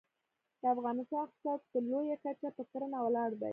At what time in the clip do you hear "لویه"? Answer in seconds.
1.89-2.15